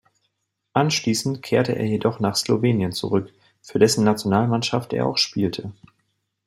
[0.73, 5.73] Anschließend kehrte er jedoch nach Slowenien zurück, für dessen Nationalmannschaft er auch spielte.